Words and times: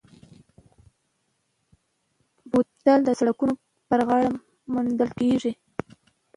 بوتل 2.49 2.99
د 3.05 3.09
سړکونو 3.19 3.53
پر 3.89 3.99
غاړه 4.07 4.29
موندل 4.71 5.09
کېږي. 5.19 5.51